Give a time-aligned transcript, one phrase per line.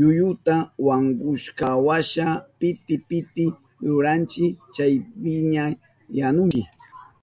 [0.00, 0.54] Yuyuta
[0.86, 2.26] wankushkanwasha
[2.58, 3.44] piti piti
[3.86, 4.44] ruranchi
[4.74, 5.64] chaypiña
[6.18, 6.62] yanunchi.